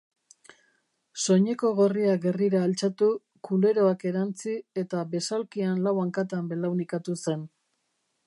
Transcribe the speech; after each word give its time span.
Soineko 1.23 1.69
gorria 1.79 2.15
gerrira 2.23 2.61
altxatu, 2.69 3.09
kuleroak 3.49 4.07
erantzi 4.13 4.55
eta 4.85 5.03
besaulkian 5.13 5.85
lau 5.89 5.95
hankatan 6.05 6.49
belaunikatu 6.55 7.19
zen. 7.29 7.45